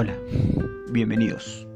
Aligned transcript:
Hola, 0.00 0.16
bienvenidos. 0.92 1.66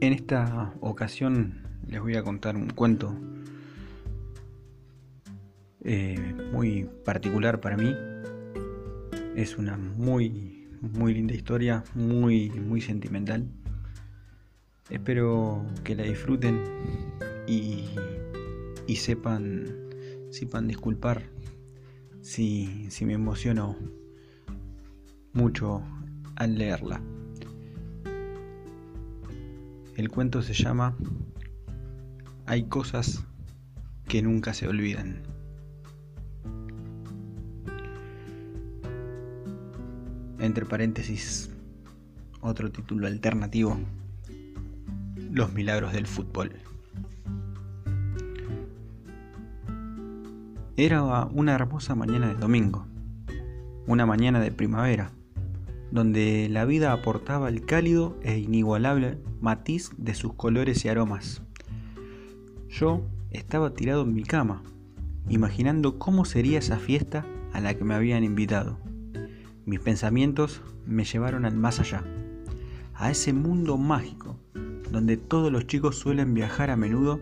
En 0.00 0.14
esta 0.14 0.72
ocasión 0.80 1.60
les 1.86 2.00
voy 2.00 2.16
a 2.16 2.22
contar 2.22 2.56
un 2.56 2.70
cuento 2.70 3.14
eh, 5.84 6.34
muy 6.54 6.88
particular 7.04 7.60
para 7.60 7.76
mí. 7.76 7.94
Es 9.36 9.58
una 9.58 9.76
muy, 9.76 10.66
muy 10.80 11.12
linda 11.12 11.34
historia, 11.34 11.84
muy, 11.94 12.48
muy 12.48 12.80
sentimental. 12.80 13.50
Espero 14.88 15.62
que 15.84 15.94
la 15.94 16.04
disfruten 16.04 16.58
y, 17.46 17.84
y 18.86 18.96
sepan, 18.96 19.66
sepan 20.30 20.68
disculpar 20.68 21.20
si, 22.22 22.86
si 22.88 23.04
me 23.04 23.12
emociono 23.12 23.76
mucho 25.34 25.82
al 26.36 26.56
leerla. 26.56 27.00
El 29.96 30.10
cuento 30.10 30.42
se 30.42 30.52
llama 30.52 30.94
Hay 32.46 32.64
cosas 32.64 33.24
que 34.06 34.22
nunca 34.22 34.54
se 34.54 34.68
olvidan. 34.68 35.22
Entre 40.38 40.66
paréntesis, 40.66 41.50
otro 42.40 42.70
título 42.70 43.06
alternativo, 43.06 43.78
Los 45.30 45.52
milagros 45.54 45.92
del 45.92 46.06
fútbol. 46.06 46.52
Era 50.76 51.24
una 51.24 51.54
hermosa 51.54 51.94
mañana 51.94 52.28
de 52.28 52.34
domingo, 52.34 52.86
una 53.86 54.04
mañana 54.04 54.40
de 54.40 54.52
primavera, 54.52 55.10
donde 55.90 56.48
la 56.50 56.64
vida 56.64 56.92
aportaba 56.92 57.48
el 57.48 57.64
cálido 57.64 58.16
e 58.22 58.38
inigualable 58.38 59.18
matiz 59.40 59.90
de 59.96 60.14
sus 60.14 60.34
colores 60.34 60.84
y 60.84 60.88
aromas. 60.88 61.42
Yo 62.68 63.02
estaba 63.30 63.74
tirado 63.74 64.02
en 64.02 64.14
mi 64.14 64.22
cama, 64.22 64.62
imaginando 65.28 65.98
cómo 65.98 66.24
sería 66.24 66.58
esa 66.58 66.78
fiesta 66.78 67.24
a 67.52 67.60
la 67.60 67.74
que 67.74 67.84
me 67.84 67.94
habían 67.94 68.24
invitado. 68.24 68.78
Mis 69.64 69.80
pensamientos 69.80 70.62
me 70.86 71.04
llevaron 71.04 71.44
al 71.44 71.56
más 71.56 71.80
allá, 71.80 72.04
a 72.94 73.10
ese 73.10 73.32
mundo 73.32 73.76
mágico, 73.76 74.38
donde 74.90 75.16
todos 75.16 75.50
los 75.50 75.66
chicos 75.66 75.98
suelen 75.98 76.34
viajar 76.34 76.70
a 76.70 76.76
menudo 76.76 77.20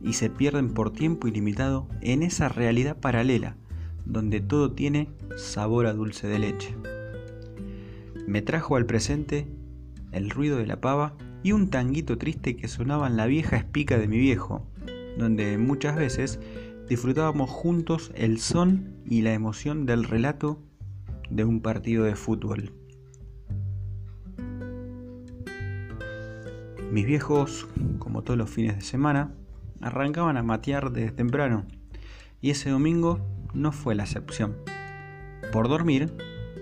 y 0.00 0.14
se 0.14 0.30
pierden 0.30 0.74
por 0.74 0.92
tiempo 0.92 1.28
ilimitado 1.28 1.88
en 2.00 2.22
esa 2.22 2.48
realidad 2.48 2.98
paralela 2.98 3.56
donde 4.08 4.40
todo 4.40 4.72
tiene 4.72 5.10
sabor 5.36 5.86
a 5.86 5.92
dulce 5.92 6.26
de 6.26 6.38
leche. 6.38 6.74
Me 8.28 8.42
trajo 8.42 8.76
al 8.76 8.84
presente 8.84 9.48
el 10.12 10.28
ruido 10.28 10.58
de 10.58 10.66
la 10.66 10.82
pava 10.82 11.14
y 11.42 11.52
un 11.52 11.70
tanguito 11.70 12.18
triste 12.18 12.56
que 12.56 12.68
sonaba 12.68 13.06
en 13.06 13.16
la 13.16 13.24
vieja 13.24 13.56
espica 13.56 13.96
de 13.96 14.06
mi 14.06 14.18
viejo, 14.18 14.66
donde 15.16 15.56
muchas 15.56 15.96
veces 15.96 16.38
disfrutábamos 16.90 17.48
juntos 17.48 18.12
el 18.14 18.38
son 18.38 18.98
y 19.06 19.22
la 19.22 19.32
emoción 19.32 19.86
del 19.86 20.04
relato 20.04 20.62
de 21.30 21.46
un 21.46 21.62
partido 21.62 22.04
de 22.04 22.16
fútbol. 22.16 22.74
Mis 26.92 27.06
viejos, 27.06 27.66
como 27.98 28.24
todos 28.24 28.36
los 28.36 28.50
fines 28.50 28.76
de 28.76 28.82
semana, 28.82 29.32
arrancaban 29.80 30.36
a 30.36 30.42
matear 30.42 30.92
desde 30.92 31.12
temprano, 31.12 31.64
y 32.42 32.50
ese 32.50 32.68
domingo 32.68 33.26
no 33.54 33.72
fue 33.72 33.94
la 33.94 34.02
excepción. 34.02 34.54
Por 35.50 35.68
dormir, 35.68 36.12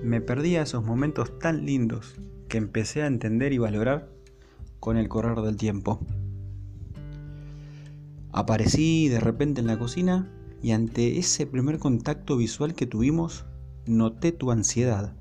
me 0.07 0.21
perdía 0.21 0.63
esos 0.63 0.85
momentos 0.85 1.37
tan 1.41 1.67
lindos 1.67 2.15
que 2.49 2.59
empecé 2.59 3.03
a 3.03 3.09
entender 3.09 3.53
y 3.53 3.59
valorar 3.59 4.09
con 4.79 4.97
el 4.97 5.09
correr 5.09 5.41
del 5.41 5.57
tiempo. 5.57 5.99
Aparecí 8.31 9.09
de 9.09 9.19
repente 9.19 9.61
en 9.61 9.67
la 9.67 9.79
cocina 9.79 10.31
y 10.63 10.71
ante 10.71 11.19
ese 11.19 11.45
primer 11.47 11.81
contacto 11.81 12.37
visual 12.37 12.75
que 12.75 12.87
tuvimos, 12.87 13.47
noté 13.87 14.31
tu 14.31 14.53
ansiedad, 14.53 15.17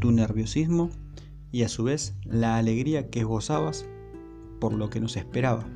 tu 0.00 0.12
nerviosismo 0.12 0.88
y 1.50 1.64
a 1.64 1.68
su 1.68 1.84
vez 1.84 2.14
la 2.24 2.56
alegría 2.56 3.10
que 3.10 3.24
gozabas 3.24 3.84
por 4.60 4.72
lo 4.72 4.88
que 4.88 5.00
nos 5.00 5.16
esperaba. 5.18 5.66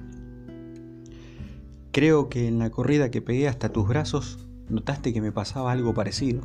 Creo 1.93 2.31
que 2.31 2.49
en 2.49 2.59
la 2.59 2.71
corrida 2.71 3.11
que 3.11 3.21
pegué 3.21 3.49
hasta 3.49 3.71
tus 3.71 3.87
brazos 3.87 4.47
notaste 4.71 5.13
que 5.13 5.21
me 5.21 5.33
pasaba 5.33 5.73
algo 5.73 5.93
parecido. 5.93 6.41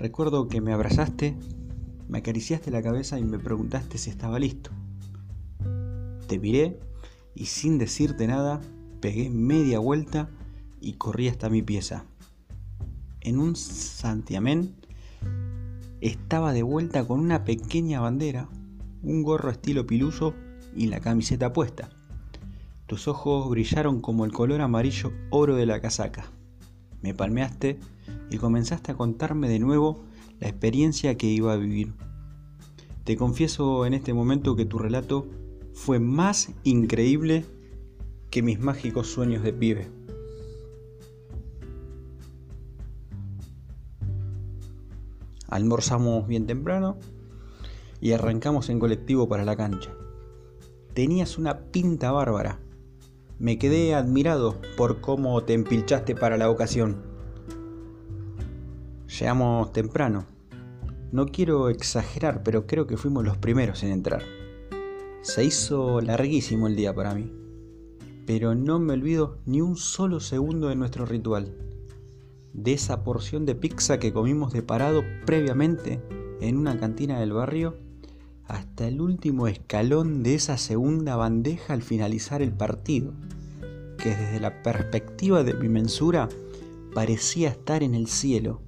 Recuerdo 0.00 0.48
que 0.48 0.62
me 0.62 0.72
abrazaste, 0.72 1.36
me 2.08 2.20
acariciaste 2.20 2.70
la 2.70 2.80
cabeza 2.80 3.18
y 3.18 3.22
me 3.22 3.38
preguntaste 3.38 3.98
si 3.98 4.08
estaba 4.08 4.38
listo. 4.38 4.70
Te 6.26 6.38
miré 6.38 6.80
y 7.34 7.44
sin 7.44 7.76
decirte 7.76 8.26
nada 8.26 8.62
pegué 9.02 9.28
media 9.28 9.78
vuelta 9.78 10.30
y 10.80 10.94
corrí 10.94 11.28
hasta 11.28 11.50
mi 11.50 11.60
pieza. 11.60 12.06
En 13.20 13.38
un 13.38 13.56
santiamén 13.56 14.74
estaba 16.00 16.54
de 16.54 16.62
vuelta 16.62 17.06
con 17.06 17.20
una 17.20 17.44
pequeña 17.44 18.00
bandera, 18.00 18.48
un 19.02 19.22
gorro 19.22 19.50
estilo 19.50 19.86
piluso 19.86 20.32
y 20.74 20.86
la 20.86 21.00
camiseta 21.00 21.52
puesta. 21.52 21.90
Tus 22.86 23.06
ojos 23.06 23.50
brillaron 23.50 24.00
como 24.00 24.24
el 24.24 24.32
color 24.32 24.62
amarillo 24.62 25.12
oro 25.28 25.56
de 25.56 25.66
la 25.66 25.82
casaca. 25.82 26.24
Me 27.02 27.12
palmeaste 27.12 27.78
y 28.30 28.38
comenzaste 28.38 28.92
a 28.92 28.96
contarme 28.96 29.48
de 29.48 29.58
nuevo 29.58 30.04
la 30.38 30.48
experiencia 30.48 31.16
que 31.16 31.26
iba 31.26 31.52
a 31.52 31.56
vivir. 31.56 31.94
Te 33.04 33.16
confieso 33.16 33.86
en 33.86 33.94
este 33.94 34.14
momento 34.14 34.56
que 34.56 34.64
tu 34.64 34.78
relato 34.78 35.26
fue 35.72 35.98
más 35.98 36.50
increíble 36.64 37.44
que 38.30 38.42
mis 38.42 38.60
mágicos 38.60 39.08
sueños 39.08 39.42
de 39.42 39.52
pibe. 39.52 39.90
Almorzamos 45.48 46.28
bien 46.28 46.46
temprano 46.46 46.96
y 48.00 48.12
arrancamos 48.12 48.68
en 48.68 48.78
colectivo 48.78 49.28
para 49.28 49.44
la 49.44 49.56
cancha. 49.56 49.92
Tenías 50.94 51.38
una 51.38 51.58
pinta 51.72 52.12
bárbara 52.12 52.60
me 53.40 53.56
quedé 53.56 53.94
admirado 53.94 54.60
por 54.76 55.00
cómo 55.00 55.42
te 55.44 55.54
empilchaste 55.54 56.14
para 56.14 56.36
la 56.36 56.50
ocasión. 56.50 57.09
Llegamos 59.18 59.72
temprano. 59.72 60.24
No 61.10 61.26
quiero 61.26 61.68
exagerar, 61.68 62.44
pero 62.44 62.68
creo 62.68 62.86
que 62.86 62.96
fuimos 62.96 63.24
los 63.24 63.36
primeros 63.36 63.82
en 63.82 63.90
entrar. 63.90 64.22
Se 65.22 65.44
hizo 65.44 66.00
larguísimo 66.00 66.68
el 66.68 66.76
día 66.76 66.94
para 66.94 67.14
mí. 67.14 67.32
Pero 68.24 68.54
no 68.54 68.78
me 68.78 68.92
olvido 68.92 69.38
ni 69.46 69.60
un 69.60 69.76
solo 69.76 70.20
segundo 70.20 70.68
de 70.68 70.76
nuestro 70.76 71.06
ritual. 71.06 71.56
De 72.52 72.72
esa 72.72 73.02
porción 73.02 73.46
de 73.46 73.56
pizza 73.56 73.98
que 73.98 74.12
comimos 74.12 74.52
de 74.52 74.62
parado 74.62 75.02
previamente 75.26 76.00
en 76.40 76.56
una 76.56 76.78
cantina 76.78 77.18
del 77.18 77.32
barrio 77.32 77.76
hasta 78.46 78.86
el 78.86 79.00
último 79.00 79.48
escalón 79.48 80.22
de 80.22 80.36
esa 80.36 80.56
segunda 80.56 81.16
bandeja 81.16 81.74
al 81.74 81.82
finalizar 81.82 82.42
el 82.42 82.52
partido, 82.52 83.12
que 83.98 84.10
desde 84.10 84.38
la 84.38 84.62
perspectiva 84.62 85.42
de 85.42 85.54
mi 85.54 85.68
mensura 85.68 86.28
parecía 86.94 87.48
estar 87.48 87.82
en 87.82 87.96
el 87.96 88.06
cielo. 88.06 88.62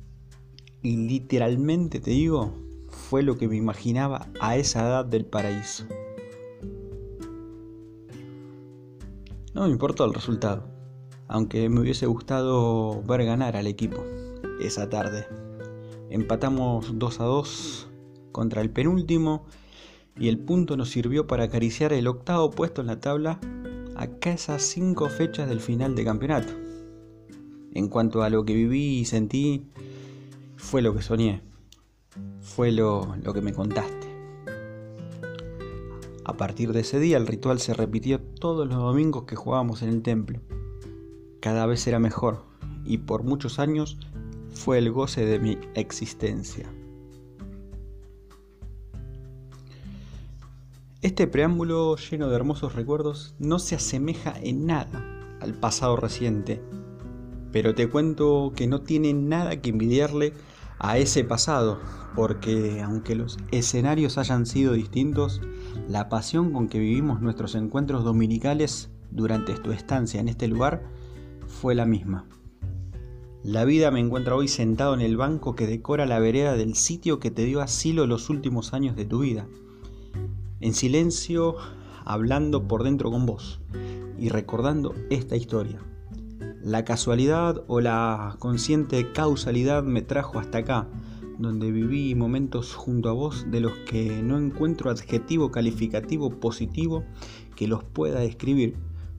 Y 0.82 0.96
literalmente 0.96 2.00
te 2.00 2.10
digo, 2.10 2.52
fue 2.88 3.22
lo 3.22 3.38
que 3.38 3.46
me 3.46 3.56
imaginaba 3.56 4.28
a 4.40 4.56
esa 4.56 4.80
edad 4.86 5.04
del 5.04 5.24
paraíso. 5.24 5.84
No 9.54 9.66
me 9.66 9.70
importó 9.70 10.04
el 10.04 10.14
resultado, 10.14 10.64
aunque 11.28 11.68
me 11.68 11.80
hubiese 11.80 12.06
gustado 12.06 13.02
ver 13.02 13.24
ganar 13.24 13.54
al 13.54 13.66
equipo 13.66 14.02
esa 14.60 14.88
tarde. 14.88 15.26
Empatamos 16.10 16.98
2 16.98 17.20
a 17.20 17.24
2 17.24 17.88
contra 18.32 18.60
el 18.60 18.70
penúltimo 18.70 19.44
y 20.18 20.28
el 20.28 20.38
punto 20.38 20.76
nos 20.76 20.90
sirvió 20.90 21.26
para 21.26 21.44
acariciar 21.44 21.92
el 21.92 22.08
octavo 22.08 22.50
puesto 22.50 22.80
en 22.80 22.88
la 22.88 23.00
tabla 23.00 23.38
a 23.94 24.08
esas 24.28 24.62
cinco 24.62 25.08
fechas 25.08 25.48
del 25.48 25.60
final 25.60 25.94
de 25.94 26.04
campeonato. 26.04 26.52
En 27.74 27.88
cuanto 27.88 28.22
a 28.22 28.30
lo 28.30 28.44
que 28.44 28.54
viví 28.54 28.98
y 28.98 29.04
sentí, 29.04 29.66
fue 30.62 30.80
lo 30.80 30.94
que 30.94 31.02
soñé, 31.02 31.42
fue 32.40 32.70
lo, 32.70 33.14
lo 33.22 33.34
que 33.34 33.42
me 33.42 33.52
contaste. 33.52 34.08
A 36.24 36.36
partir 36.36 36.72
de 36.72 36.80
ese 36.80 37.00
día 37.00 37.18
el 37.18 37.26
ritual 37.26 37.58
se 37.58 37.74
repitió 37.74 38.20
todos 38.20 38.66
los 38.66 38.78
domingos 38.78 39.24
que 39.24 39.36
jugábamos 39.36 39.82
en 39.82 39.90
el 39.90 40.02
templo. 40.02 40.40
Cada 41.40 41.66
vez 41.66 41.86
era 41.88 41.98
mejor 41.98 42.44
y 42.84 42.98
por 42.98 43.24
muchos 43.24 43.58
años 43.58 43.98
fue 44.54 44.78
el 44.78 44.92
goce 44.92 45.26
de 45.26 45.40
mi 45.40 45.58
existencia. 45.74 46.70
Este 51.02 51.26
preámbulo 51.26 51.96
lleno 51.96 52.28
de 52.28 52.36
hermosos 52.36 52.76
recuerdos 52.76 53.34
no 53.40 53.58
se 53.58 53.74
asemeja 53.74 54.34
en 54.40 54.66
nada 54.66 55.04
al 55.40 55.54
pasado 55.54 55.96
reciente, 55.96 56.62
pero 57.50 57.74
te 57.74 57.90
cuento 57.90 58.52
que 58.54 58.68
no 58.68 58.80
tiene 58.80 59.12
nada 59.12 59.60
que 59.60 59.70
envidiarle 59.70 60.32
a 60.82 60.98
ese 60.98 61.22
pasado, 61.22 61.78
porque 62.14 62.82
aunque 62.82 63.14
los 63.14 63.38
escenarios 63.52 64.18
hayan 64.18 64.46
sido 64.46 64.72
distintos, 64.72 65.40
la 65.88 66.08
pasión 66.08 66.52
con 66.52 66.68
que 66.68 66.80
vivimos 66.80 67.22
nuestros 67.22 67.54
encuentros 67.54 68.04
dominicales 68.04 68.90
durante 69.12 69.54
tu 69.54 69.70
estancia 69.70 70.20
en 70.20 70.28
este 70.28 70.48
lugar 70.48 70.82
fue 71.46 71.76
la 71.76 71.86
misma. 71.86 72.26
La 73.44 73.64
vida 73.64 73.90
me 73.90 74.00
encuentra 74.00 74.34
hoy 74.34 74.48
sentado 74.48 74.94
en 74.94 75.00
el 75.00 75.16
banco 75.16 75.54
que 75.54 75.66
decora 75.66 76.04
la 76.04 76.18
vereda 76.18 76.56
del 76.56 76.74
sitio 76.74 77.20
que 77.20 77.30
te 77.30 77.44
dio 77.44 77.60
asilo 77.60 78.06
los 78.06 78.28
últimos 78.28 78.74
años 78.74 78.96
de 78.96 79.04
tu 79.04 79.20
vida. 79.20 79.46
En 80.60 80.74
silencio, 80.74 81.56
hablando 82.04 82.66
por 82.66 82.82
dentro 82.82 83.10
con 83.10 83.24
vos 83.24 83.60
y 84.18 84.28
recordando 84.28 84.94
esta 85.10 85.36
historia. 85.36 85.80
La 86.64 86.84
casualidad 86.84 87.64
o 87.66 87.80
la 87.80 88.36
consciente 88.38 89.10
causalidad 89.10 89.82
me 89.82 90.00
trajo 90.00 90.38
hasta 90.38 90.58
acá, 90.58 90.86
donde 91.36 91.72
viví 91.72 92.14
momentos 92.14 92.76
junto 92.76 93.08
a 93.08 93.12
vos 93.12 93.46
de 93.50 93.58
los 93.58 93.72
que 93.90 94.22
no 94.22 94.38
encuentro 94.38 94.88
adjetivo 94.88 95.50
calificativo 95.50 96.30
positivo 96.30 97.02
que 97.56 97.66
los 97.66 97.82
pueda 97.82 98.20
describir, 98.20 98.76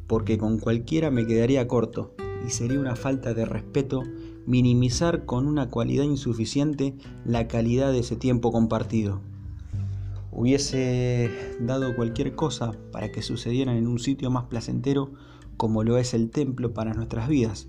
porque 0.07 0.37
con 0.37 0.57
cualquiera 0.57 1.11
me 1.11 1.27
quedaría 1.27 1.67
corto 1.67 2.15
y 2.47 2.49
sería 2.51 2.79
una 2.79 2.95
falta 2.95 3.33
de 3.33 3.43
respeto 3.43 4.03
minimizar 4.45 5.25
con 5.25 5.45
una 5.45 5.69
cualidad 5.69 6.05
insuficiente 6.05 6.95
la 7.25 7.49
calidad 7.49 7.91
de 7.91 7.99
ese 7.99 8.15
tiempo 8.15 8.53
compartido. 8.53 9.19
Hubiese 10.31 11.29
dado 11.59 11.93
cualquier 11.93 12.35
cosa 12.35 12.71
para 12.93 13.11
que 13.11 13.21
sucedieran 13.21 13.75
en 13.75 13.87
un 13.87 13.99
sitio 13.99 14.31
más 14.31 14.45
placentero 14.45 15.11
como 15.57 15.83
lo 15.83 15.97
es 15.97 16.13
el 16.13 16.29
templo 16.29 16.73
para 16.73 16.93
nuestras 16.93 17.27
vidas, 17.27 17.67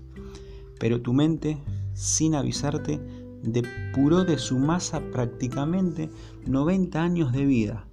pero 0.79 1.01
tu 1.01 1.13
mente, 1.13 1.57
sin 1.93 2.35
avisarte, 2.35 2.99
depuró 3.43 4.25
de 4.25 4.37
su 4.37 4.57
masa 4.57 5.01
prácticamente 5.11 6.09
90 6.45 7.01
años 7.01 7.31
de 7.31 7.45
vida, 7.45 7.87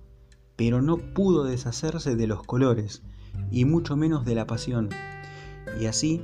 pero 0.57 0.83
no 0.83 0.97
pudo 0.97 1.45
deshacerse 1.45 2.17
de 2.17 2.27
los 2.27 2.43
colores 2.43 3.03
y 3.51 3.65
mucho 3.65 3.97
menos 3.97 4.25
de 4.25 4.35
la 4.35 4.47
pasión. 4.47 4.89
Y 5.81 5.87
así 5.87 6.23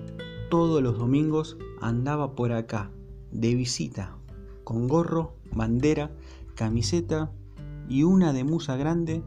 todos 0.51 0.83
los 0.83 0.99
domingos 0.99 1.57
andaba 1.81 2.35
por 2.35 2.53
acá, 2.53 2.91
de 3.31 3.55
visita, 3.55 4.17
con 4.65 4.89
gorro, 4.89 5.35
bandera, 5.53 6.11
camiseta 6.55 7.31
y 7.89 8.03
una 8.03 8.33
de 8.33 8.45
musa 8.45 8.77
grande 8.77 9.23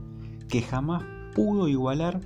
que 0.50 0.62
jamás 0.62 1.04
pudo 1.36 1.68
igualar 1.68 2.22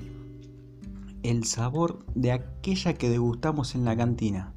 el 1.29 1.43
sabor 1.45 2.05
de 2.13 2.31
aquella 2.31 2.93
que 2.93 3.09
degustamos 3.09 3.73
en 3.73 3.85
la 3.85 3.97
cantina. 3.97 4.53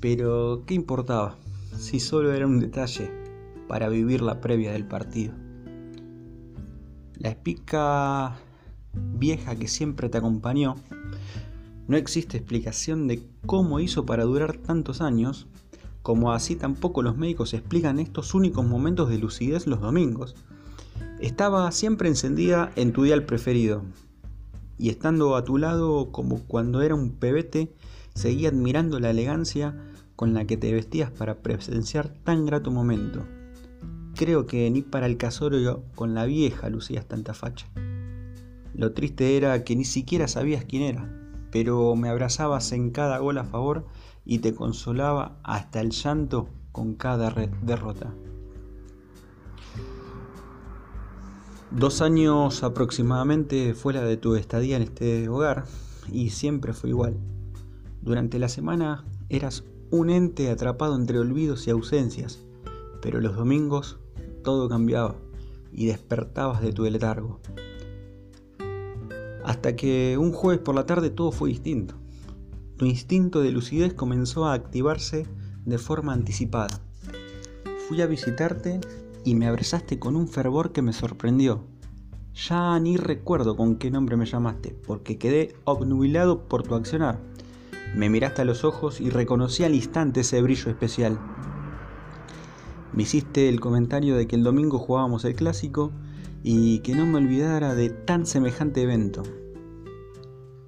Pero, 0.00 0.62
¿qué 0.66 0.74
importaba? 0.74 1.36
Si 1.78 2.00
solo 2.00 2.32
era 2.32 2.46
un 2.46 2.60
detalle 2.60 3.10
para 3.68 3.88
vivir 3.88 4.22
la 4.22 4.40
previa 4.40 4.72
del 4.72 4.86
partido. 4.86 5.34
La 7.18 7.30
espica 7.30 8.36
vieja 8.94 9.56
que 9.56 9.68
siempre 9.68 10.08
te 10.08 10.18
acompañó 10.18 10.76
no 11.86 11.96
existe 11.98 12.38
explicación 12.38 13.06
de 13.06 13.22
cómo 13.44 13.78
hizo 13.78 14.06
para 14.06 14.24
durar 14.24 14.56
tantos 14.56 15.02
años, 15.02 15.46
como 16.00 16.32
así 16.32 16.56
tampoco 16.56 17.02
los 17.02 17.18
médicos 17.18 17.52
explican 17.52 17.98
estos 17.98 18.34
únicos 18.34 18.66
momentos 18.66 19.10
de 19.10 19.18
lucidez 19.18 19.66
los 19.66 19.80
domingos. 19.80 20.34
Estaba 21.20 21.70
siempre 21.72 22.08
encendida 22.08 22.72
en 22.76 22.92
tu 22.92 23.02
dial 23.02 23.24
preferido, 23.24 23.82
y 24.78 24.90
estando 24.90 25.36
a 25.36 25.44
tu 25.44 25.58
lado 25.58 26.10
como 26.12 26.40
cuando 26.40 26.82
era 26.82 26.94
un 26.94 27.10
pebete, 27.10 27.72
seguía 28.14 28.48
admirando 28.48 29.00
la 29.00 29.10
elegancia 29.10 29.76
con 30.16 30.34
la 30.34 30.46
que 30.46 30.56
te 30.56 30.72
vestías 30.72 31.10
para 31.10 31.42
presenciar 31.42 32.08
tan 32.08 32.46
grato 32.46 32.70
momento. 32.70 33.24
Creo 34.14 34.46
que 34.46 34.70
ni 34.70 34.82
para 34.82 35.06
el 35.06 35.16
casorio 35.16 35.84
con 35.94 36.14
la 36.14 36.24
vieja 36.24 36.68
lucías 36.68 37.06
tanta 37.06 37.34
facha. 37.34 37.66
Lo 38.74 38.92
triste 38.92 39.36
era 39.36 39.64
que 39.64 39.76
ni 39.76 39.84
siquiera 39.84 40.28
sabías 40.28 40.64
quién 40.64 40.82
era 40.82 41.24
pero 41.54 41.94
me 41.94 42.08
abrazabas 42.08 42.72
en 42.72 42.90
cada 42.90 43.18
gol 43.18 43.38
a 43.38 43.44
favor 43.44 43.86
y 44.24 44.40
te 44.40 44.56
consolaba 44.56 45.38
hasta 45.44 45.80
el 45.80 45.90
llanto 45.90 46.48
con 46.72 46.96
cada 46.96 47.32
derrota. 47.62 48.12
Dos 51.76 52.02
años 52.02 52.62
aproximadamente 52.62 53.74
fue 53.74 53.94
la 53.94 54.02
de 54.02 54.16
tu 54.16 54.36
estadía 54.36 54.76
en 54.76 54.82
este 54.82 55.28
hogar 55.28 55.64
y 56.12 56.30
siempre 56.30 56.72
fue 56.72 56.90
igual. 56.90 57.16
Durante 58.00 58.38
la 58.38 58.48
semana 58.48 59.04
eras 59.28 59.64
un 59.90 60.08
ente 60.08 60.50
atrapado 60.50 60.94
entre 60.94 61.18
olvidos 61.18 61.66
y 61.66 61.70
ausencias, 61.70 62.38
pero 63.02 63.20
los 63.20 63.34
domingos 63.34 63.98
todo 64.44 64.68
cambiaba 64.68 65.16
y 65.72 65.86
despertabas 65.86 66.62
de 66.62 66.72
tu 66.72 66.84
letargo. 66.84 67.40
Hasta 69.44 69.74
que 69.74 70.16
un 70.16 70.30
jueves 70.30 70.62
por 70.62 70.76
la 70.76 70.86
tarde 70.86 71.10
todo 71.10 71.32
fue 71.32 71.48
distinto. 71.48 71.96
Tu 72.76 72.86
instinto 72.86 73.40
de 73.40 73.50
lucidez 73.50 73.94
comenzó 73.94 74.46
a 74.46 74.52
activarse 74.52 75.26
de 75.64 75.78
forma 75.78 76.12
anticipada. 76.12 76.80
Fui 77.88 78.00
a 78.00 78.06
visitarte 78.06 78.78
y 79.24 79.34
me 79.34 79.46
abrazaste 79.46 79.98
con 79.98 80.16
un 80.16 80.28
fervor 80.28 80.72
que 80.72 80.82
me 80.82 80.92
sorprendió. 80.92 81.64
Ya 82.34 82.78
ni 82.80 82.96
recuerdo 82.96 83.56
con 83.56 83.76
qué 83.76 83.90
nombre 83.90 84.16
me 84.16 84.26
llamaste, 84.26 84.76
porque 84.86 85.18
quedé 85.18 85.54
obnubilado 85.64 86.48
por 86.48 86.62
tu 86.62 86.74
accionar. 86.74 87.20
Me 87.96 88.10
miraste 88.10 88.42
a 88.42 88.44
los 88.44 88.64
ojos 88.64 89.00
y 89.00 89.08
reconocí 89.08 89.62
al 89.62 89.74
instante 89.74 90.20
ese 90.20 90.42
brillo 90.42 90.70
especial. 90.70 91.18
Me 92.92 93.04
hiciste 93.04 93.48
el 93.48 93.60
comentario 93.60 94.16
de 94.16 94.26
que 94.26 94.36
el 94.36 94.42
domingo 94.42 94.78
jugábamos 94.78 95.24
el 95.24 95.34
clásico 95.34 95.92
y 96.42 96.80
que 96.80 96.94
no 96.94 97.06
me 97.06 97.18
olvidara 97.18 97.74
de 97.74 97.90
tan 97.90 98.26
semejante 98.26 98.82
evento. 98.82 99.22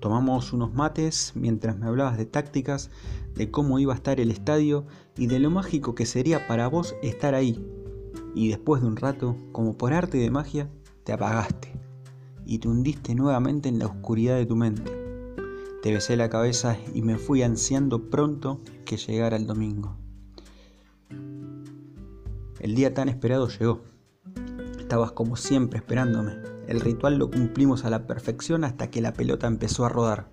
Tomamos 0.01 0.53
unos 0.53 0.73
mates 0.73 1.33
mientras 1.35 1.77
me 1.79 1.87
hablabas 1.87 2.17
de 2.17 2.27
tácticas, 2.27 2.91
de 3.35 3.51
cómo 3.51 3.79
iba 3.79 3.93
a 3.93 3.97
estar 3.97 4.21
el 4.21 4.31
estadio 4.31 4.87
y 5.17 5.27
de 5.27 5.41
lo 5.41 5.51
mágico 5.51 5.95
que 5.95 6.07
sería 6.07 6.47
para 6.47 6.69
vos 6.69 6.95
estar 7.03 7.35
ahí. 7.35 7.61
Y 8.37 8.51
después 8.51 8.83
de 8.83 8.89
un 8.89 8.97
rato, 8.97 9.35
como 9.51 9.79
por 9.79 9.95
arte 9.95 10.19
de 10.19 10.31
magia, 10.31 10.69
te 11.05 11.15
apagaste 11.15 11.73
y 12.45 12.59
te 12.59 12.69
hundiste 12.69 13.15
nuevamente 13.15 13.71
en 13.71 13.79
la 13.79 13.87
oscuridad 13.87 14.37
de 14.37 14.45
tu 14.45 14.57
mente. 14.57 14.93
Te 15.83 15.91
besé 15.91 16.19
la 16.19 16.29
cabeza 16.29 16.77
y 16.93 17.01
me 17.01 17.17
fui 17.17 17.43
ansiando 17.43 18.11
pronto 18.11 18.61
que 18.85 18.99
llegara 18.99 19.37
el 19.39 19.47
domingo. 19.47 19.97
El 22.61 22.75
día 22.75 22.93
tan 22.93 23.09
esperado 23.09 23.49
llegó. 23.49 23.81
Estabas 24.79 25.13
como 25.13 25.37
siempre 25.37 25.79
esperándome. 25.79 26.35
El 26.69 26.81
ritual 26.83 27.17
lo 27.17 27.31
cumplimos 27.31 27.87
a 27.87 27.91
la 27.91 28.07
perfección 28.07 28.65
hasta 28.65 28.91
que 28.91 29.01
la 29.01 29.15
pelota 29.15 29.47
empezó 29.47 29.87
a 29.87 29.89
rodar. 29.89 30.29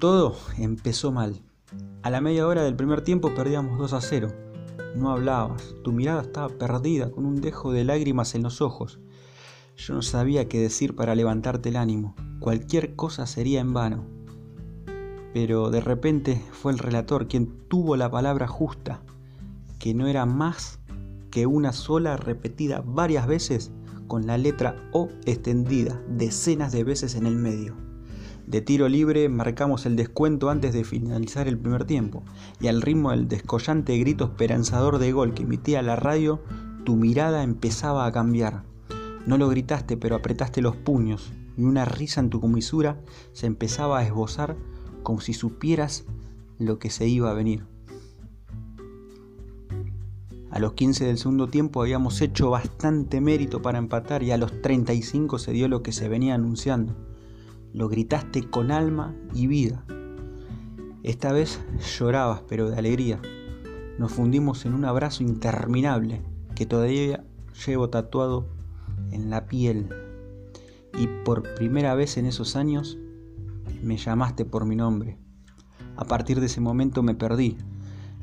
Todo 0.00 0.36
empezó 0.58 1.12
mal. 1.12 1.44
A 2.02 2.10
la 2.10 2.20
media 2.20 2.44
hora 2.44 2.64
del 2.64 2.74
primer 2.74 3.02
tiempo 3.02 3.32
perdíamos 3.36 3.78
2 3.78 3.92
a 3.92 4.00
0. 4.00 4.47
No 4.94 5.10
hablabas, 5.10 5.74
tu 5.84 5.92
mirada 5.92 6.22
estaba 6.22 6.48
perdida, 6.48 7.10
con 7.10 7.26
un 7.26 7.40
dejo 7.40 7.72
de 7.72 7.84
lágrimas 7.84 8.34
en 8.34 8.42
los 8.42 8.60
ojos. 8.60 9.00
Yo 9.76 9.94
no 9.94 10.02
sabía 10.02 10.48
qué 10.48 10.58
decir 10.58 10.96
para 10.96 11.14
levantarte 11.14 11.68
el 11.68 11.76
ánimo. 11.76 12.16
Cualquier 12.40 12.96
cosa 12.96 13.26
sería 13.26 13.60
en 13.60 13.72
vano. 13.72 14.04
Pero 15.32 15.70
de 15.70 15.80
repente 15.80 16.42
fue 16.52 16.72
el 16.72 16.78
relator 16.78 17.28
quien 17.28 17.68
tuvo 17.68 17.96
la 17.96 18.10
palabra 18.10 18.48
justa, 18.48 19.02
que 19.78 19.94
no 19.94 20.06
era 20.06 20.26
más 20.26 20.80
que 21.30 21.46
una 21.46 21.72
sola 21.72 22.16
repetida 22.16 22.82
varias 22.84 23.26
veces 23.26 23.70
con 24.06 24.26
la 24.26 24.38
letra 24.38 24.88
O 24.92 25.10
extendida 25.26 26.00
decenas 26.08 26.72
de 26.72 26.82
veces 26.82 27.14
en 27.14 27.26
el 27.26 27.36
medio. 27.36 27.87
De 28.48 28.62
tiro 28.62 28.88
libre 28.88 29.28
marcamos 29.28 29.84
el 29.84 29.94
descuento 29.94 30.48
antes 30.48 30.72
de 30.72 30.82
finalizar 30.82 31.48
el 31.48 31.58
primer 31.58 31.84
tiempo, 31.84 32.22
y 32.62 32.68
al 32.68 32.80
ritmo 32.80 33.10
del 33.10 33.28
descollante 33.28 33.98
grito 33.98 34.24
esperanzador 34.24 34.98
de 34.98 35.12
gol 35.12 35.34
que 35.34 35.42
emitía 35.42 35.82
la 35.82 35.96
radio, 35.96 36.40
tu 36.82 36.96
mirada 36.96 37.42
empezaba 37.42 38.06
a 38.06 38.12
cambiar. 38.12 38.62
No 39.26 39.36
lo 39.36 39.50
gritaste, 39.50 39.98
pero 39.98 40.16
apretaste 40.16 40.62
los 40.62 40.76
puños, 40.76 41.30
y 41.58 41.64
una 41.64 41.84
risa 41.84 42.22
en 42.22 42.30
tu 42.30 42.40
comisura 42.40 42.98
se 43.34 43.44
empezaba 43.44 43.98
a 43.98 44.06
esbozar 44.06 44.56
como 45.02 45.20
si 45.20 45.34
supieras 45.34 46.06
lo 46.58 46.78
que 46.78 46.88
se 46.88 47.06
iba 47.06 47.30
a 47.30 47.34
venir. 47.34 47.66
A 50.50 50.58
los 50.58 50.72
15 50.72 51.04
del 51.04 51.18
segundo 51.18 51.48
tiempo 51.48 51.82
habíamos 51.82 52.22
hecho 52.22 52.48
bastante 52.48 53.20
mérito 53.20 53.60
para 53.60 53.76
empatar 53.76 54.22
y 54.22 54.30
a 54.30 54.38
los 54.38 54.62
35 54.62 55.38
se 55.38 55.52
dio 55.52 55.68
lo 55.68 55.82
que 55.82 55.92
se 55.92 56.08
venía 56.08 56.34
anunciando. 56.34 56.96
Lo 57.72 57.88
gritaste 57.88 58.48
con 58.48 58.70
alma 58.70 59.14
y 59.34 59.46
vida. 59.46 59.84
Esta 61.02 61.32
vez 61.32 61.60
llorabas, 61.98 62.42
pero 62.48 62.70
de 62.70 62.76
alegría. 62.76 63.20
Nos 63.98 64.12
fundimos 64.12 64.64
en 64.66 64.74
un 64.74 64.84
abrazo 64.84 65.22
interminable 65.22 66.22
que 66.54 66.66
todavía 66.66 67.24
llevo 67.66 67.90
tatuado 67.90 68.48
en 69.10 69.30
la 69.30 69.46
piel. 69.46 69.88
Y 70.98 71.06
por 71.24 71.54
primera 71.54 71.94
vez 71.94 72.16
en 72.16 72.26
esos 72.26 72.56
años 72.56 72.98
me 73.82 73.96
llamaste 73.96 74.44
por 74.44 74.64
mi 74.64 74.76
nombre. 74.76 75.18
A 75.96 76.04
partir 76.04 76.40
de 76.40 76.46
ese 76.46 76.60
momento 76.60 77.02
me 77.02 77.14
perdí 77.14 77.56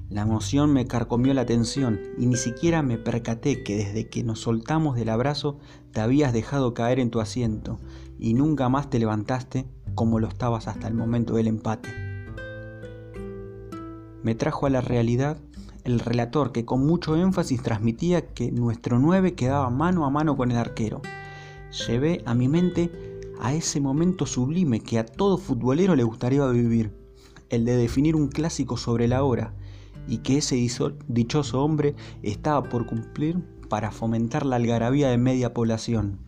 La 0.10 0.22
emoción 0.22 0.72
me 0.72 0.86
carcomió 0.86 1.34
la 1.34 1.42
atención 1.42 2.00
y 2.20 2.28
ni 2.28 2.36
siquiera 2.36 2.84
me 2.84 3.00
percaté 3.00 3.64
que 3.64 3.76
desde 3.76 4.08
que 4.08 4.24
nos 4.24 4.42
soltamos 4.42 4.96
del 4.96 5.10
abrazo 5.10 5.58
te 5.92 6.00
habías 6.00 6.32
dejado 6.32 6.76
caer 6.76 7.00
en 7.00 7.10
tu 7.10 7.20
asiento 7.20 7.80
y 8.20 8.36
nunca 8.36 8.70
más 8.70 8.90
te 8.92 9.00
levantaste 9.00 9.66
como 9.96 10.20
lo 10.20 10.28
estabas 10.28 10.68
hasta 10.68 10.88
el 10.88 10.94
momento 10.94 11.36
del 11.36 11.48
empate. 11.48 11.90
Me 14.22 14.36
trajo 14.36 14.68
a 14.68 14.70
la 14.70 14.82
realidad 14.82 15.38
el 15.86 16.00
relator 16.00 16.52
que 16.52 16.66
con 16.66 16.86
mucho 16.86 17.16
énfasis 17.16 17.64
transmitía 17.64 18.28
que 18.28 18.52
nuestro 18.52 19.00
9 19.00 19.34
quedaba 19.34 19.70
mano 19.72 20.06
a 20.06 20.12
mano 20.12 20.38
con 20.38 20.52
el 20.52 20.58
arquero. 20.58 21.02
Llevé 21.88 22.22
a 22.26 22.36
mi 22.36 22.48
mente 22.48 22.92
a 23.40 23.54
ese 23.54 23.82
momento 23.82 24.26
sublime 24.28 24.82
que 24.82 25.00
a 25.00 25.06
todo 25.06 25.38
futbolero 25.38 25.96
le 25.96 26.04
gustaría 26.04 26.46
vivir, 26.48 26.92
el 27.50 27.66
de 27.66 27.76
definir 27.76 28.16
un 28.16 28.28
clásico 28.28 28.78
sobre 28.78 29.08
la 29.08 29.24
hora, 29.24 29.54
y 30.08 30.20
que 30.20 30.38
ese 30.38 30.56
dichoso 31.08 31.64
hombre 31.64 31.96
estaba 32.22 32.64
por 32.64 32.86
cumplir 32.86 33.44
para 33.70 33.92
fomentar 33.92 34.46
la 34.46 34.58
algarabía 34.58 35.10
de 35.10 35.18
media 35.18 35.54
población. 35.54 36.20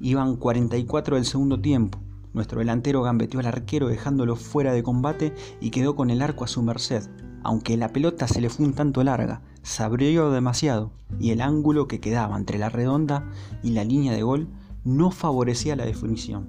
Iban 0.00 0.36
44 0.36 1.16
del 1.16 1.24
segundo 1.24 1.60
tiempo. 1.60 1.98
Nuestro 2.32 2.60
delantero 2.60 3.02
gambeteó 3.02 3.40
al 3.40 3.46
arquero 3.46 3.88
dejándolo 3.88 4.36
fuera 4.36 4.72
de 4.72 4.82
combate 4.82 5.34
y 5.60 5.70
quedó 5.70 5.96
con 5.96 6.10
el 6.10 6.22
arco 6.22 6.44
a 6.44 6.48
su 6.48 6.62
merced. 6.62 7.08
Aunque 7.42 7.76
la 7.76 7.88
pelota 7.88 8.28
se 8.28 8.40
le 8.40 8.50
fue 8.50 8.66
un 8.66 8.74
tanto 8.74 9.02
larga, 9.02 9.42
se 9.62 9.82
abrió 9.82 10.30
demasiado 10.30 10.92
y 11.18 11.30
el 11.30 11.40
ángulo 11.40 11.88
que 11.88 12.00
quedaba 12.00 12.36
entre 12.36 12.58
la 12.58 12.68
redonda 12.68 13.28
y 13.62 13.70
la 13.70 13.84
línea 13.84 14.12
de 14.12 14.22
gol 14.22 14.48
no 14.84 15.10
favorecía 15.10 15.76
la 15.76 15.86
definición. 15.86 16.48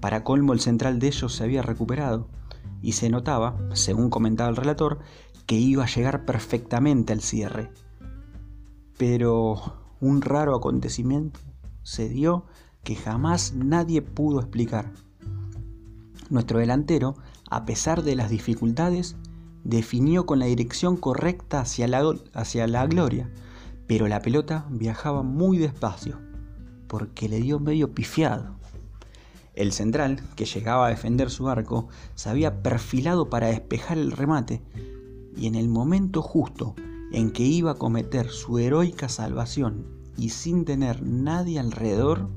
Para 0.00 0.24
colmo 0.24 0.52
el 0.52 0.60
central 0.60 0.98
de 0.98 1.06
ellos 1.08 1.34
se 1.34 1.44
había 1.44 1.62
recuperado 1.62 2.28
y 2.82 2.92
se 2.92 3.08
notaba, 3.08 3.56
según 3.72 4.10
comentaba 4.10 4.50
el 4.50 4.56
relator, 4.56 4.98
que 5.46 5.56
iba 5.56 5.84
a 5.84 5.88
llegar 5.88 6.24
perfectamente 6.24 7.12
al 7.12 7.20
cierre. 7.20 7.70
Pero 8.96 9.56
un 10.00 10.22
raro 10.22 10.54
acontecimiento 10.54 11.40
se 11.82 12.08
dio 12.08 12.44
que 12.82 12.94
jamás 12.94 13.54
nadie 13.54 14.02
pudo 14.02 14.40
explicar. 14.40 14.92
Nuestro 16.30 16.58
delantero, 16.58 17.16
a 17.50 17.64
pesar 17.64 18.02
de 18.02 18.16
las 18.16 18.30
dificultades, 18.30 19.16
definió 19.64 20.26
con 20.26 20.38
la 20.38 20.46
dirección 20.46 20.96
correcta 20.96 21.60
hacia 21.60 21.88
la, 21.88 22.14
hacia 22.34 22.66
la 22.66 22.86
gloria, 22.86 23.30
pero 23.86 24.08
la 24.08 24.20
pelota 24.20 24.66
viajaba 24.70 25.22
muy 25.22 25.58
despacio, 25.58 26.18
porque 26.86 27.28
le 27.28 27.40
dio 27.40 27.60
medio 27.60 27.94
pifiado. 27.94 28.56
El 29.54 29.72
central, 29.72 30.20
que 30.34 30.46
llegaba 30.46 30.86
a 30.86 30.90
defender 30.90 31.30
su 31.30 31.48
arco, 31.48 31.88
se 32.14 32.28
había 32.28 32.62
perfilado 32.62 33.30
para 33.30 33.48
despejar 33.48 33.98
el 33.98 34.10
remate, 34.12 34.62
y 35.36 35.46
en 35.46 35.54
el 35.54 35.68
momento 35.68 36.22
justo 36.22 36.74
en 37.12 37.30
que 37.30 37.44
iba 37.44 37.72
a 37.72 37.78
cometer 37.78 38.28
su 38.28 38.58
heroica 38.58 39.08
salvación 39.08 39.86
y 40.16 40.30
sin 40.30 40.64
tener 40.64 41.02
nadie 41.02 41.58
alrededor, 41.58 42.28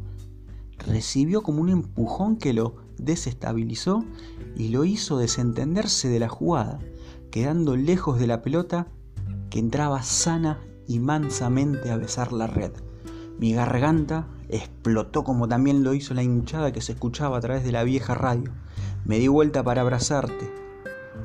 recibió 0.77 1.41
como 1.41 1.61
un 1.61 1.69
empujón 1.69 2.37
que 2.37 2.53
lo 2.53 2.75
desestabilizó 2.97 4.03
y 4.55 4.69
lo 4.69 4.85
hizo 4.85 5.17
desentenderse 5.17 6.09
de 6.09 6.19
la 6.19 6.29
jugada, 6.29 6.79
quedando 7.31 7.75
lejos 7.75 8.19
de 8.19 8.27
la 8.27 8.41
pelota 8.41 8.87
que 9.49 9.59
entraba 9.59 10.03
sana 10.03 10.59
y 10.87 10.99
mansamente 10.99 11.91
a 11.91 11.97
besar 11.97 12.31
la 12.31 12.47
red. 12.47 12.71
Mi 13.39 13.53
garganta 13.53 14.27
explotó 14.49 15.23
como 15.23 15.47
también 15.47 15.83
lo 15.83 15.93
hizo 15.93 16.13
la 16.13 16.23
hinchada 16.23 16.71
que 16.71 16.81
se 16.81 16.93
escuchaba 16.93 17.37
a 17.37 17.41
través 17.41 17.63
de 17.63 17.71
la 17.71 17.83
vieja 17.83 18.15
radio. 18.15 18.51
Me 19.05 19.19
di 19.19 19.27
vuelta 19.27 19.63
para 19.63 19.81
abrazarte 19.81 20.51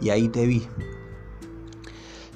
y 0.01 0.11
ahí 0.11 0.29
te 0.29 0.47
vi, 0.47 0.67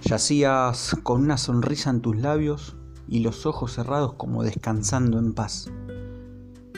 Yacías 0.06 0.96
con 1.02 1.20
una 1.20 1.36
sonrisa 1.36 1.90
en 1.90 2.00
tus 2.00 2.16
labios 2.16 2.76
y 3.08 3.20
los 3.20 3.44
ojos 3.44 3.72
cerrados 3.72 4.12
como 4.12 4.44
descansando 4.44 5.18
en 5.18 5.34
paz. 5.34 5.68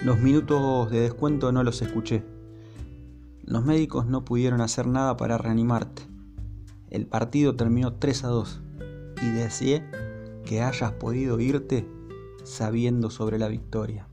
Los 0.03 0.19
minutos 0.19 0.91
de 0.91 1.01
descuento 1.01 1.53
no 1.53 1.63
los 1.63 1.83
escuché. 1.83 2.25
Los 3.43 3.67
médicos 3.67 4.07
no 4.07 4.25
pudieron 4.25 4.63
hacer 4.63 4.87
nada 4.87 5.19
para 5.19 5.37
reanimarte. 5.37 6.05
El 6.89 7.07
partido 7.07 7.55
terminó 7.55 7.93
3 7.93 8.25
a 8.25 8.29
2 8.29 8.61
y 9.23 9.29
deseé 9.29 9.85
que 10.47 10.63
hayas 10.63 10.93
podido 10.93 11.39
irte 11.39 11.87
sabiendo 12.45 13.11
sobre 13.11 13.39
la 13.39 13.49
victoria. 13.49 14.09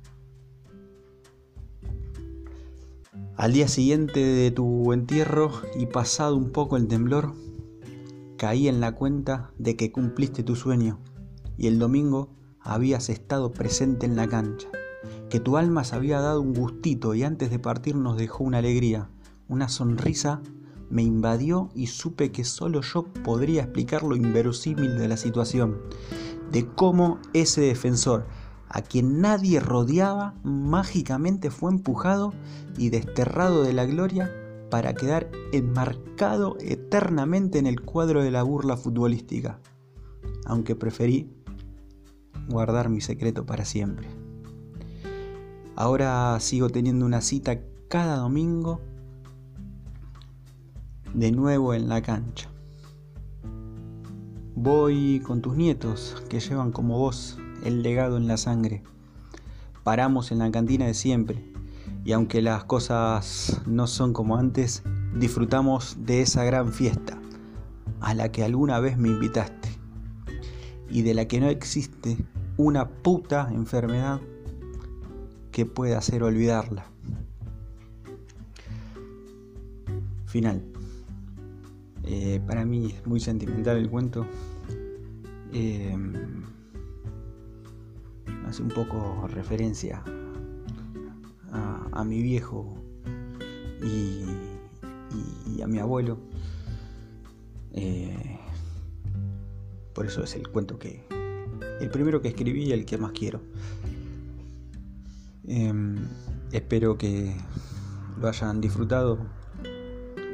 Al 3.38 3.54
día 3.54 3.70
siguiente 3.70 4.20
de 4.20 4.52
tu 4.52 4.92
entierro 4.92 5.52
y 5.80 5.86
pasado 5.86 6.36
un 6.36 6.52
poco 6.52 6.76
el 6.76 6.90
temblor, 6.90 7.34
caí 8.38 8.68
en 8.68 8.80
la 8.80 8.94
cuenta 8.94 9.52
de 9.58 9.76
que 9.76 9.92
cumpliste 9.92 10.44
tu 10.44 10.56
sueño 10.56 11.00
y 11.58 11.68
el 11.68 11.80
domingo 11.80 12.30
habías 12.60 13.10
estado 13.10 13.52
presente 13.52 14.06
en 14.06 14.16
la 14.16 14.28
cancha, 14.28 14.68
que 15.30 15.40
tu 15.40 15.58
alma 15.58 15.84
se 15.84 15.96
había 15.96 16.20
dado 16.20 16.42
un 16.42 16.54
gustito 16.54 17.14
y 17.14 17.24
antes 17.24 17.50
de 17.50 17.60
partir 17.60 17.96
nos 17.96 18.18
dejó 18.18 18.44
una 18.44 18.58
alegría, 18.58 19.10
una 19.48 19.70
sonrisa 19.70 20.42
me 20.90 21.04
invadió 21.04 21.70
y 21.74 21.88
supe 21.88 22.32
que 22.32 22.44
solo 22.44 22.82
yo 22.82 23.06
podría 23.24 23.64
explicar 23.64 24.04
lo 24.04 24.16
inverosímil 24.16 24.98
de 24.98 25.08
la 25.08 25.18
situación, 25.18 25.78
de 26.52 26.68
cómo 26.68 27.20
ese 27.34 27.62
defensor, 27.62 28.28
a 28.70 28.82
quien 28.82 29.22
nadie 29.22 29.60
rodeaba, 29.60 30.36
mágicamente 30.44 31.50
fue 31.50 31.72
empujado 31.72 32.34
y 32.78 32.90
desterrado 32.90 33.64
de 33.64 33.74
la 33.74 33.86
gloria 33.86 34.32
para 34.76 34.94
quedar 34.94 35.32
enmarcado 35.54 36.58
eternamente 36.60 37.60
en 37.60 37.66
el 37.66 37.80
cuadro 37.80 38.22
de 38.22 38.30
la 38.30 38.44
burla 38.44 38.76
futbolística, 38.76 39.58
aunque 40.46 40.76
preferí 40.76 41.32
guardar 42.50 42.90
mi 42.90 43.00
secreto 43.00 43.46
para 43.46 43.64
siempre. 43.64 44.10
Ahora 45.78 46.38
sigo 46.42 46.70
teniendo 46.70 47.06
una 47.06 47.22
cita 47.22 47.62
cada 47.88 48.18
domingo 48.18 48.82
de 51.14 51.32
nuevo 51.32 51.74
en 51.74 51.88
la 51.88 52.02
cancha. 52.02 52.50
Voy 54.56 55.22
con 55.22 55.42
tus 55.42 55.56
nietos 55.56 56.22
que 56.28 56.42
llevan 56.42 56.74
como 56.74 57.00
vos 57.00 57.38
el 57.64 57.82
legado 57.82 58.18
en 58.18 58.28
la 58.28 58.36
sangre. 58.36 58.84
Paramos 59.86 60.34
en 60.34 60.40
la 60.40 60.52
cantina 60.52 60.86
de 60.86 60.94
siempre 60.94 61.55
y 62.06 62.14
aunque 62.14 62.44
las 62.44 62.64
cosas 62.66 63.62
no 63.66 63.88
son 63.88 64.14
como 64.14 64.38
antes, 64.38 64.84
disfrutamos 65.16 65.98
de 66.06 66.22
esa 66.22 66.44
gran 66.44 66.72
fiesta 66.72 67.20
a 68.00 68.14
la 68.14 68.32
que 68.32 68.44
alguna 68.44 68.80
vez 68.80 68.96
me 68.96 69.10
invitaste 69.10 69.70
y 70.88 71.02
de 71.02 71.16
la 71.16 71.28
que 71.28 71.40
no 71.40 71.50
existe 71.50 72.18
una 72.58 72.88
puta 72.88 73.50
enfermedad 73.52 74.22
que 75.52 75.66
pueda 75.66 75.98
hacer 75.98 76.22
olvidarla. 76.22 76.86
Final. 80.28 80.64
Eh, 82.04 82.40
para 82.46 82.66
mí 82.66 82.92
es 82.92 83.08
muy 83.08 83.20
sentimental 83.20 83.78
el 83.78 83.90
cuento. 83.90 84.28
Eh, 85.54 85.98
hace 88.46 88.62
un 88.62 88.70
poco 88.70 89.28
referencia 89.28 90.04
mi 92.06 92.22
viejo 92.22 92.78
y, 93.84 94.24
a 95.62 95.68
mi 95.68 95.80
abuelo. 95.80 96.20
Eh, 97.74 98.40
por 99.94 100.06
eso 100.06 100.24
es 100.24 100.36
el 100.36 100.48
cuento 100.48 100.78
que. 100.78 101.04
El 101.80 101.90
primero 101.90 102.22
que 102.22 102.30
escribí 102.30 102.66
y 102.66 102.72
el 102.72 102.86
que 102.86 102.98
más 102.98 103.12
quiero. 103.12 103.42
Em, 105.48 106.08
espero 106.52 106.98
que 106.98 107.36
lo 108.20 108.28
hayan 108.28 108.62
disfrutado 108.62 109.20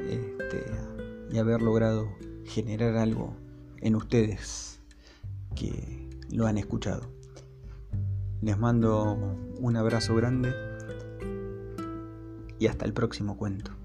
este, 0.10 0.66
y 1.32 1.38
haber 1.38 1.62
logrado 1.62 2.08
generar 2.46 2.96
algo 2.98 3.36
en 3.82 3.96
ustedes 3.96 4.80
que 5.56 6.10
lo 6.32 6.48
han 6.48 6.58
escuchado. 6.58 7.12
Les 8.42 8.58
mando 8.58 9.38
un 9.60 9.76
abrazo 9.76 10.16
grande 10.16 10.71
y 12.62 12.68
hasta 12.68 12.86
el 12.86 12.94
próximo 12.94 13.38
cuento. 13.38 13.81